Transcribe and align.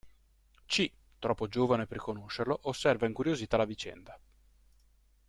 C, 0.65 0.91
troppo 1.19 1.47
giovane 1.47 1.85
per 1.85 1.99
conoscerlo, 1.99 2.61
osserva 2.63 3.05
incuriosita 3.05 3.55
la 3.55 3.65
vicenda. 3.65 4.19